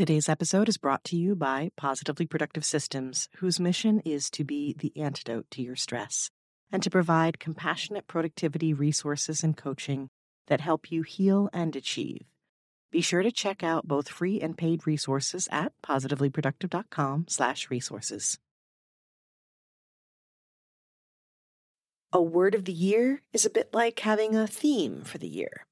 [0.00, 4.74] Today's episode is brought to you by Positively Productive Systems, whose mission is to be
[4.78, 6.30] the antidote to your stress
[6.72, 10.08] and to provide compassionate productivity resources and coaching
[10.46, 12.22] that help you heal and achieve.
[12.90, 18.38] Be sure to check out both free and paid resources at positivelyproductive.com/resources.
[22.10, 25.66] A word of the year is a bit like having a theme for the year.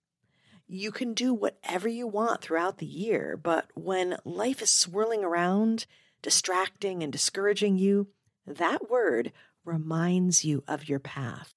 [0.70, 5.86] You can do whatever you want throughout the year, but when life is swirling around,
[6.20, 8.08] distracting and discouraging you,
[8.46, 9.32] that word
[9.64, 11.54] reminds you of your path.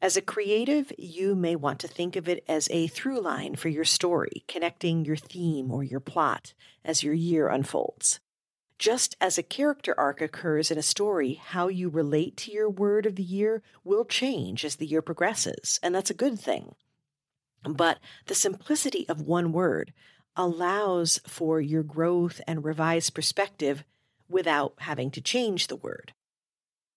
[0.00, 3.68] As a creative, you may want to think of it as a through line for
[3.68, 8.20] your story, connecting your theme or your plot as your year unfolds.
[8.78, 13.04] Just as a character arc occurs in a story, how you relate to your word
[13.04, 16.74] of the year will change as the year progresses, and that's a good thing.
[17.62, 19.92] But the simplicity of one word
[20.36, 23.84] allows for your growth and revised perspective
[24.28, 26.12] without having to change the word.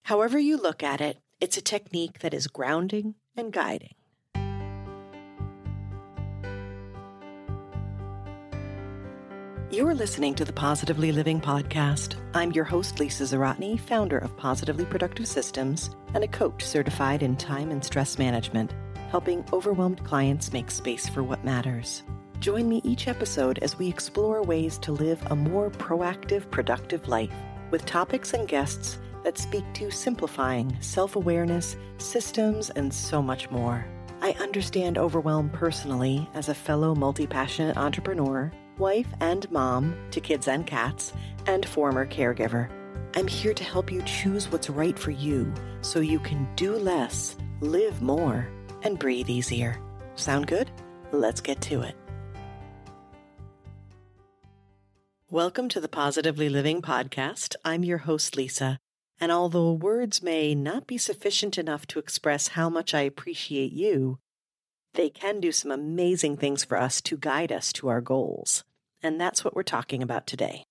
[0.04, 3.96] However you look at it, it's a technique that is grounding and guiding.
[9.72, 12.16] You're listening to the Positively Living Podcast.
[12.34, 17.38] I'm your host, Lisa Zawrotny, founder of Positively Productive Systems and a coach certified in
[17.38, 18.74] time and stress management,
[19.12, 22.04] helping overwhelmed clients make space for what matters.
[22.40, 27.34] Join me each episode as we explore ways to live a more proactive, productive life
[27.72, 33.86] with topics and guests that speak to simplifying self awareness, systems, and so much more.
[34.22, 40.48] I understand overwhelm personally as a fellow multi passionate entrepreneur, wife and mom to kids
[40.48, 41.12] and cats,
[41.48, 42.70] and former caregiver.
[43.18, 47.36] I'm here to help you choose what's right for you so you can do less,
[47.60, 48.48] live more,
[48.84, 49.80] and breathe easier.
[50.16, 50.70] Sound good?
[51.12, 51.96] Let's get to it.
[55.30, 57.56] Welcome to the Positively Living Podcast.
[57.64, 58.80] I'm your host, Lisa.
[59.20, 64.20] And although words may not be sufficient enough to express how much I appreciate you,
[64.94, 68.64] they can do some amazing things for us to guide us to our goals.
[69.02, 70.66] And that's what we're talking about today.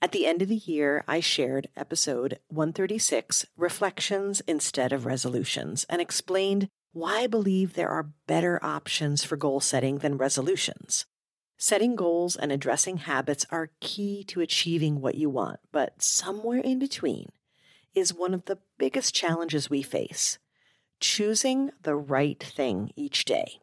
[0.00, 6.00] At the end of the year, I shared episode 136, Reflections Instead of Resolutions, and
[6.00, 11.04] explained why believe there are better options for goal setting than resolutions.
[11.58, 16.78] Setting goals and addressing habits are key to achieving what you want, but somewhere in
[16.78, 17.30] between
[17.94, 20.38] is one of the biggest challenges we face
[21.00, 23.60] choosing the right thing each day.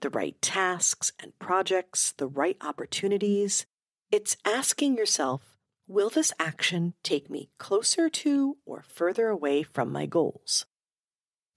[0.00, 3.64] The right tasks and projects, the right opportunities.
[4.10, 5.56] It's asking yourself,
[5.86, 10.66] will this action take me closer to or further away from my goals?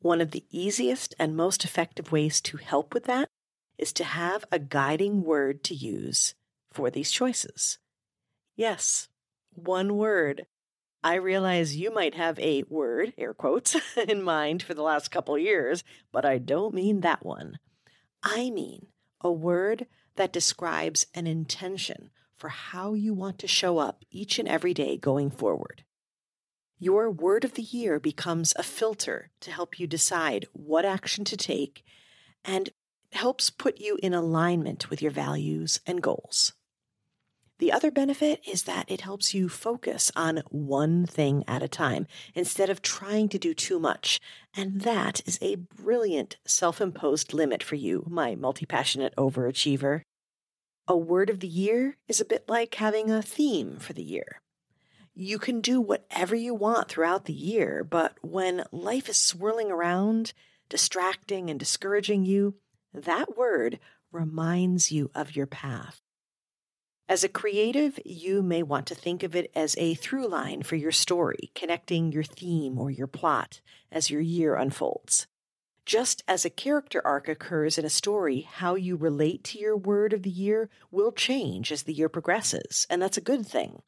[0.01, 3.29] One of the easiest and most effective ways to help with that
[3.77, 6.35] is to have a guiding word to use
[6.71, 7.79] for these choices.
[8.55, 9.09] Yes,
[9.51, 10.45] one word.
[11.03, 13.75] I realize you might have a word, air quotes,
[14.07, 17.59] in mind for the last couple years, but I don't mean that one.
[18.23, 18.87] I mean
[19.21, 24.47] a word that describes an intention for how you want to show up each and
[24.47, 25.83] every day going forward.
[26.81, 31.35] Your word of the year becomes a filter to help you decide what action to
[31.35, 31.83] take
[32.45, 32.69] and
[33.11, 36.53] helps put you in alignment with your values and goals.
[37.57, 42.07] The other benefit is that it helps you focus on one thing at a time
[42.33, 44.21] instead of trying to do too much.
[44.55, 50.03] And that is a brilliant self imposed limit for you, my multi passionate overachiever.
[50.87, 54.39] A word of the year is a bit like having a theme for the year.
[55.21, 60.31] You can do whatever you want throughout the year, but when life is swirling around,
[60.69, 62.55] distracting and discouraging you,
[62.93, 63.79] that word
[64.13, 65.99] reminds you of your path.
[67.09, 70.77] As a creative, you may want to think of it as a through line for
[70.77, 73.59] your story, connecting your theme or your plot
[73.91, 75.27] as your year unfolds.
[75.85, 80.13] Just as a character arc occurs in a story, how you relate to your word
[80.13, 83.81] of the year will change as the year progresses, and that's a good thing.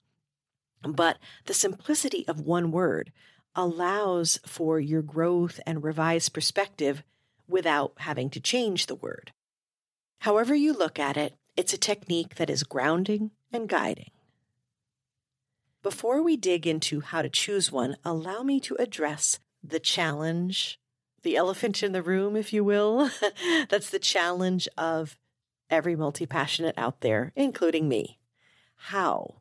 [0.84, 3.12] But the simplicity of one word
[3.56, 7.04] allows for your growth and revised perspective
[7.48, 9.32] without having to change the word.
[10.20, 14.12] However you look at it, it's a technique that is grounding and guiding.
[15.84, 20.80] Before we dig into how to choose one, allow me to address the challenge,
[21.24, 23.10] the elephant in the room, if you will.
[23.70, 25.18] That's the challenge of
[25.70, 28.20] every multi passionate out there, including me.
[28.76, 29.41] How?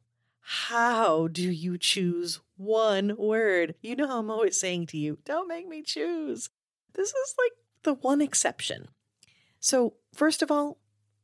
[0.52, 3.76] How do you choose one word?
[3.82, 6.50] You know, I'm always saying to you, don't make me choose.
[6.94, 7.52] This is like
[7.85, 8.88] the one exception.
[9.61, 10.79] So, first of all,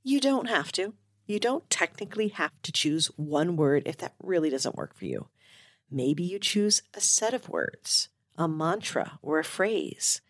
[0.05, 0.94] you don't have to.
[1.26, 5.26] You don't technically have to choose one word if that really doesn't work for you.
[5.90, 10.20] Maybe you choose a set of words, a mantra, or a phrase.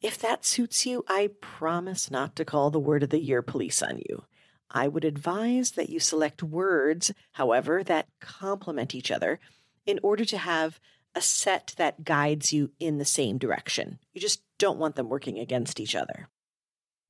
[0.00, 3.82] If that suits you, I promise not to call the word of the year police
[3.82, 4.22] on you.
[4.70, 9.40] I would advise that you select words, however, that complement each other
[9.86, 10.80] in order to have
[11.14, 13.98] a set that guides you in the same direction.
[14.12, 16.28] You just don't want them working against each other.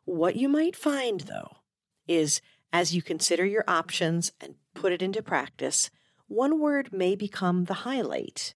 [0.04, 1.56] What you might find, though,
[2.06, 2.40] is
[2.72, 5.90] as you consider your options and put it into practice,
[6.28, 8.54] one word may become the highlight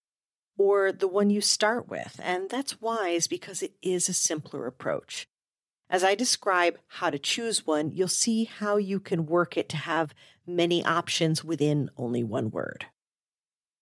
[0.56, 5.26] or the one you start with, and that's wise because it is a simpler approach.
[5.90, 9.76] As I describe how to choose one, you'll see how you can work it to
[9.76, 10.14] have
[10.46, 12.86] many options within only one word.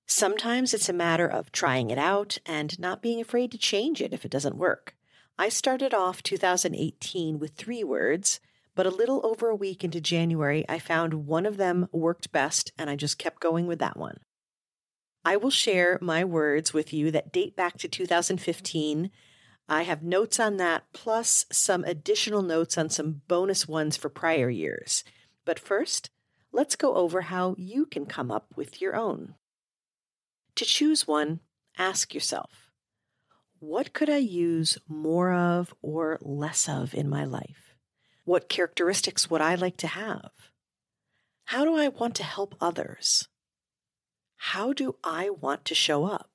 [0.07, 4.15] Sometimes it's a matter of trying it out and not being afraid to change it
[4.15, 4.97] if it doesn't work.
[5.39, 8.41] I started off 2018 with three words,
[8.75, 12.73] but a little over a week into January, I found one of them worked best
[12.79, 14.21] and I just kept going with that one.
[15.27, 19.11] I will share my words with you that date back to 2015.
[19.69, 24.49] I have notes on that, plus some additional notes on some bonus ones for prior
[24.49, 25.05] years.
[25.45, 26.11] But first,
[26.53, 29.35] let's go over how you can come up with your own.
[30.55, 31.41] To choose one,
[31.77, 32.69] ask yourself
[33.61, 37.75] what could I use more of or less of in my life?
[38.25, 40.31] What characteristics would I like to have?
[41.47, 43.27] How do I want to help others?
[44.37, 46.31] How do I want to show up?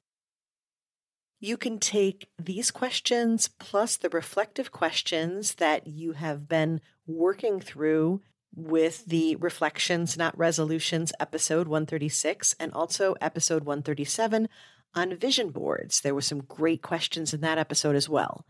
[1.43, 8.21] You can take these questions plus the reflective questions that you have been working through
[8.55, 14.47] with the Reflections, Not Resolutions episode 136 and also episode 137
[14.95, 15.99] on vision boards.
[15.99, 18.45] There were some great questions in that episode as well.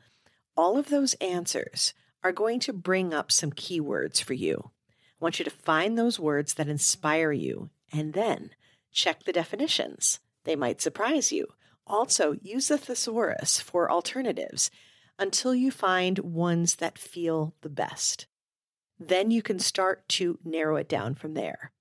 [0.55, 4.69] All of those answers are going to bring up some keywords for you.
[5.19, 8.51] I want you to find those words that inspire you and then
[8.91, 10.19] check the definitions.
[10.43, 11.47] They might surprise you.
[11.85, 14.71] Also, use the thesaurus for alternatives
[15.19, 18.27] until you find ones that feel the best.
[18.99, 21.71] Then you can start to narrow it down from there.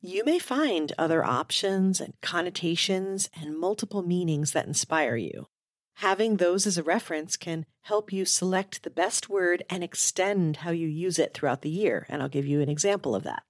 [0.00, 5.48] You may find other options and connotations and multiple meanings that inspire you.
[5.94, 10.70] Having those as a reference can help you select the best word and extend how
[10.70, 13.42] you use it throughout the year, and I'll give you an example of that.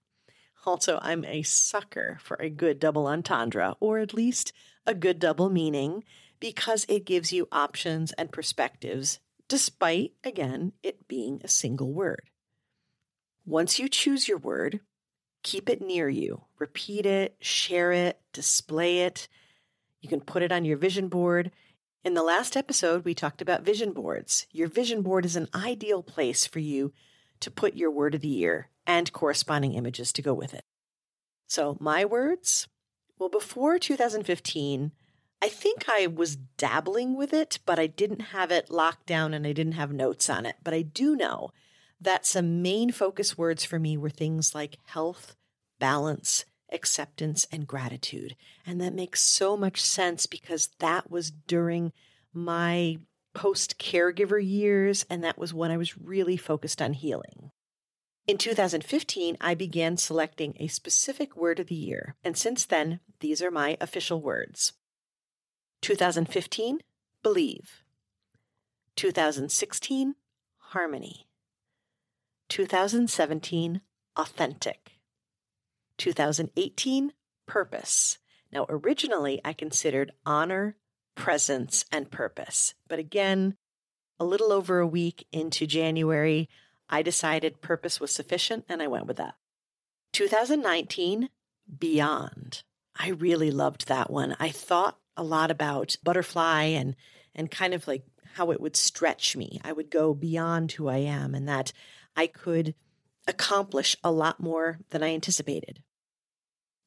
[0.66, 4.52] Also, I'm a sucker for a good double entendre, or at least
[4.87, 6.05] a good double meaning,
[6.41, 12.31] because it gives you options and perspectives, despite, again, it being a single word.
[13.44, 14.81] Once you choose your word,
[15.43, 16.43] keep it near you.
[16.59, 19.29] Repeat it, share it, display it.
[20.00, 21.50] You can put it on your vision board.
[22.05, 24.47] In the last episode, we talked about vision boards.
[24.53, 26.93] Your vision board is an ideal place for you
[27.41, 30.65] to put your word of the year and corresponding images to go with it.
[31.47, 32.69] So, my words?
[33.20, 34.93] Well, before 2015,
[35.43, 39.46] I think I was dabbling with it, but I didn't have it locked down and
[39.46, 40.56] I didn't have notes on it.
[40.64, 41.50] But I do know
[42.00, 45.37] that some main focus words for me were things like health,
[45.78, 48.37] balance, acceptance, and gratitude.
[48.64, 51.93] And that makes so much sense because that was during
[52.32, 52.96] my
[53.34, 57.50] post caregiver years, and that was when I was really focused on healing.
[58.26, 63.42] In 2015, I began selecting a specific word of the year, and since then, these
[63.42, 64.73] are my official words
[65.80, 66.80] 2015,
[67.23, 67.83] believe.
[68.97, 70.14] 2016,
[70.59, 71.26] harmony.
[72.49, 73.80] 2017,
[74.16, 74.99] authentic.
[75.97, 77.12] 2018,
[77.47, 78.18] purpose.
[78.52, 80.76] Now, originally I considered honor,
[81.14, 82.75] presence, and purpose.
[82.88, 83.56] But again,
[84.18, 86.49] a little over a week into January,
[86.90, 89.37] I decided purpose was sufficient and I went with that.
[90.12, 91.30] 2019,
[91.78, 92.62] beyond.
[92.99, 94.37] I really loved that one.
[94.38, 96.97] I thought a lot about butterfly and
[97.35, 98.04] and kind of like
[98.35, 99.61] how it would stretch me.
[99.64, 101.73] I would go beyond who I am and that
[102.16, 102.75] I could
[103.28, 105.82] accomplish a lot more than I anticipated.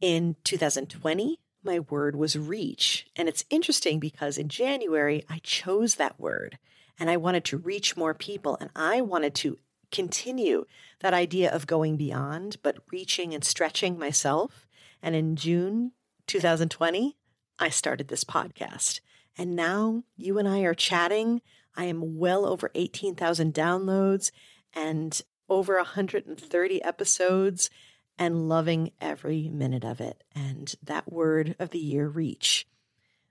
[0.01, 3.07] In 2020, my word was reach.
[3.15, 6.57] And it's interesting because in January, I chose that word
[6.99, 9.57] and I wanted to reach more people and I wanted to
[9.93, 10.65] continue
[10.99, 14.67] that idea of going beyond, but reaching and stretching myself.
[15.01, 15.93] And in June
[16.27, 17.15] 2020,
[17.59, 18.99] I started this podcast.
[19.37, 21.41] And now you and I are chatting.
[21.75, 24.31] I am well over 18,000 downloads
[24.73, 27.69] and over 130 episodes
[28.17, 30.23] and loving every minute of it.
[30.35, 32.67] And that word of the year, reach,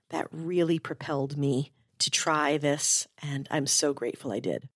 [0.09, 3.07] that really propelled me to try this.
[3.21, 4.67] And I'm so grateful I did.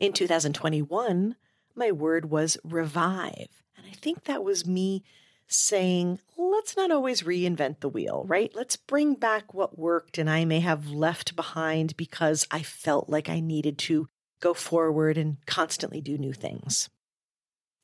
[0.00, 1.36] In 2021,
[1.74, 3.62] my word was revive.
[3.76, 5.04] And I think that was me
[5.46, 8.50] saying, let's not always reinvent the wheel, right?
[8.54, 13.28] Let's bring back what worked and I may have left behind because I felt like
[13.28, 14.08] I needed to
[14.40, 16.88] go forward and constantly do new things.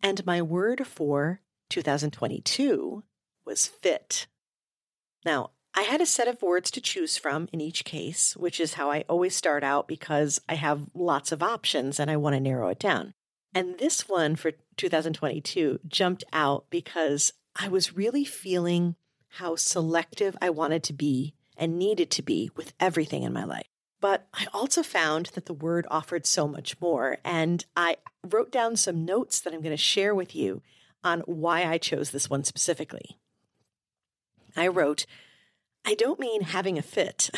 [0.02, 3.04] And my word for 2022
[3.44, 4.26] was fit.
[5.23, 8.75] Now, I had a set of words to choose from in each case, which is
[8.75, 12.40] how I always start out because I have lots of options and I want to
[12.40, 13.12] narrow it down.
[13.54, 18.97] And this one for 2022 jumped out because I was really feeling
[19.28, 23.66] how selective I wanted to be and needed to be with everything in my life.
[24.00, 27.18] But I also found that the word offered so much more.
[27.23, 30.62] And I wrote down some notes that I'm going to share with you
[31.04, 33.18] on why I chose this one specifically.
[34.56, 35.06] I wrote,
[35.88, 37.31] I don't mean having a fit,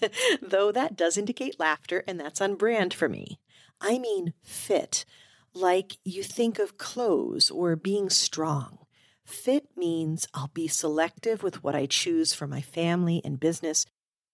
[0.42, 3.40] though that does indicate laughter and that's on brand for me.
[3.80, 5.06] I mean fit,
[5.54, 8.78] like you think of clothes or being strong.
[9.24, 13.86] Fit means I'll be selective with what I choose for my family and business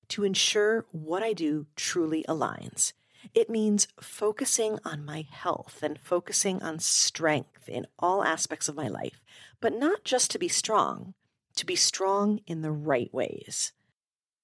[0.08, 2.92] to ensure what I do truly aligns.
[3.34, 8.88] It means focusing on my health and focusing on strength in all aspects of my
[8.88, 9.20] life,
[9.60, 11.14] but not just to be strong,
[11.60, 13.72] to be strong in the right ways.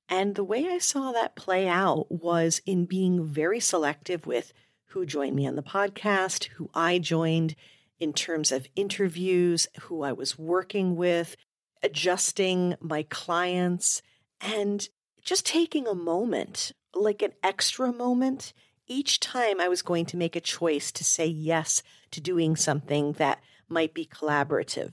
[0.09, 4.53] And the way I saw that play out was in being very selective with
[4.91, 7.57] who joined me on the podcast, who I joined,
[7.99, 11.37] in terms of interviews, who I was working with,
[11.83, 14.03] adjusting my clients,
[14.41, 14.89] and
[15.25, 18.53] just taking a moment, like an extra moment,
[18.87, 21.83] each time I was going to make a choice to say yes
[22.13, 24.93] to doing something that might be collaborative.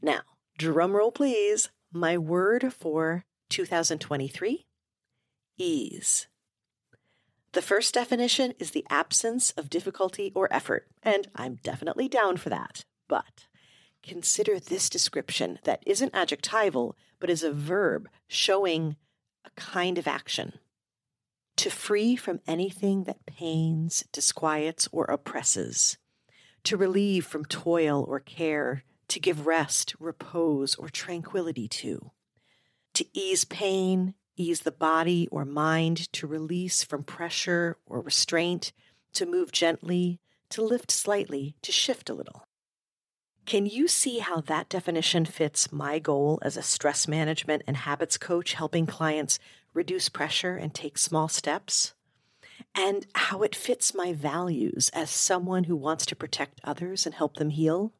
[0.00, 0.20] Now,
[0.58, 1.70] drum roll please.
[1.92, 4.66] My word for 2023
[5.56, 6.26] ease.
[7.52, 12.50] The first definition is the absence of difficulty or effort, and I'm definitely down for
[12.50, 12.84] that.
[13.08, 13.46] But
[14.02, 18.96] consider this description that isn't adjectival, but is a verb showing
[19.44, 20.54] a kind of action.
[21.56, 25.96] To free from anything that pains, disquiets, or oppresses.
[26.64, 28.84] To relieve from toil or care.
[29.08, 32.10] To give rest, repose, or tranquility to.
[32.94, 38.72] To ease pain, ease the body or mind to release from pressure or restraint,
[39.14, 42.44] to move gently, to lift slightly, to shift a little.
[43.46, 48.18] Can you see how that definition fits my goal as a stress management and habits
[48.18, 49.38] coach helping clients
[49.72, 51.94] reduce pressure and take small steps?
[52.74, 57.36] And how it fits my values as someone who wants to protect others and help
[57.36, 57.94] them heal?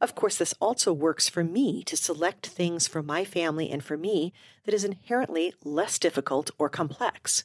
[0.00, 3.96] Of course, this also works for me to select things for my family and for
[3.96, 4.32] me
[4.64, 7.44] that is inherently less difficult or complex.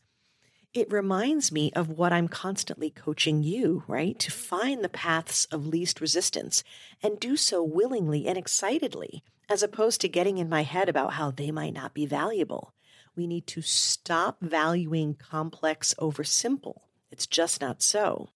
[0.73, 4.17] It reminds me of what I'm constantly coaching you, right?
[4.19, 6.63] To find the paths of least resistance
[7.01, 11.29] and do so willingly and excitedly, as opposed to getting in my head about how
[11.31, 12.73] they might not be valuable.
[13.15, 16.87] We need to stop valuing complex over simple.
[17.11, 18.29] It's just not so.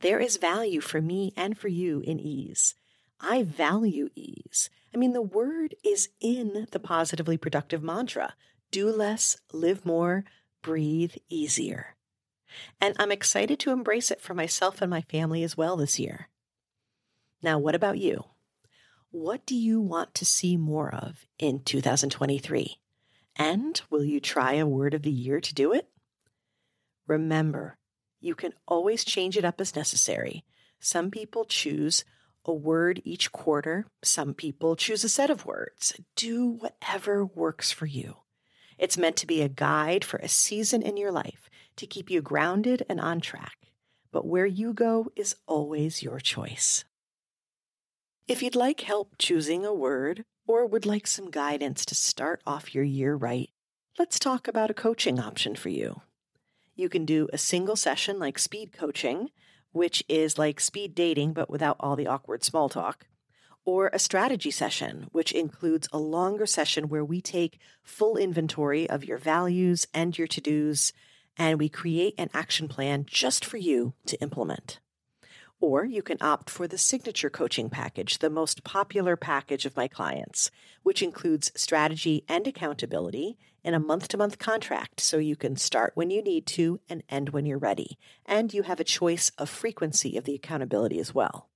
[0.00, 2.74] There is value for me and for you in ease.
[3.20, 4.70] I value ease.
[4.94, 8.34] I mean, the word is in the positively productive mantra
[8.70, 10.24] do less, live more,
[10.62, 11.96] breathe easier.
[12.80, 16.28] And I'm excited to embrace it for myself and my family as well this year.
[17.42, 18.24] Now, what about you?
[19.10, 22.76] What do you want to see more of in 2023?
[23.36, 25.88] And will you try a word of the year to do it?
[27.06, 27.76] Remember,
[28.20, 30.44] you can always change it up as necessary.
[30.78, 32.04] Some people choose
[32.50, 33.86] a word each quarter.
[34.02, 35.94] Some people choose a set of words.
[36.16, 38.16] Do whatever works for you.
[38.76, 42.20] It's meant to be a guide for a season in your life to keep you
[42.20, 43.68] grounded and on track.
[44.10, 46.84] But where you go is always your choice.
[48.26, 52.74] If you'd like help choosing a word or would like some guidance to start off
[52.74, 53.50] your year right,
[53.96, 56.02] let's talk about a coaching option for you.
[56.74, 59.30] You can do a single session like speed coaching
[59.72, 63.06] which is like speed dating but without all the awkward small talk,
[63.64, 69.04] or a strategy session, which includes a longer session where we take full inventory of
[69.04, 70.92] your values and your to dos,
[71.36, 74.80] and we create an action plan just for you to implement.
[75.60, 79.88] Or you can opt for the signature coaching package, the most popular package of my
[79.88, 80.50] clients,
[80.82, 85.92] which includes strategy and accountability in a month to month contract so you can start
[85.94, 87.98] when you need to and end when you're ready.
[88.24, 91.50] And you have a choice of frequency of the accountability as well.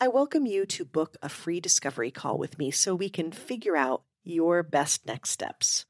[0.00, 3.76] I welcome you to book a free discovery call with me so we can figure
[3.76, 5.84] out your best next steps.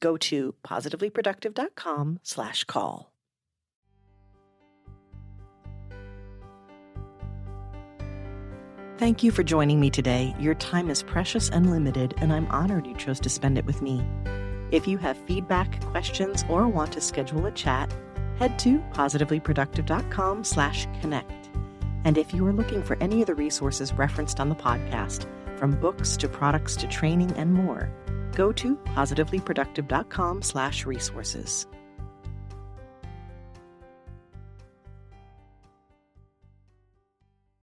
[0.00, 3.12] Go to positivelyproductive.com slash call.
[8.98, 10.34] Thank you for joining me today.
[10.40, 13.80] Your time is precious and limited, and I'm honored you chose to spend it with
[13.80, 14.04] me.
[14.72, 17.94] If you have feedback, questions, or want to schedule a chat,
[18.40, 21.48] head to positivelyproductive.com slash connect.
[22.02, 25.78] And if you are looking for any of the resources referenced on the podcast, from
[25.78, 27.92] books to products to training and more,
[28.34, 31.68] go to positivelyproductive.com slash resources.